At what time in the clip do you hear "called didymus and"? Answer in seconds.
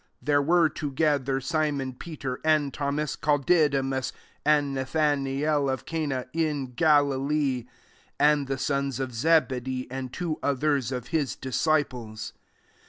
3.15-4.73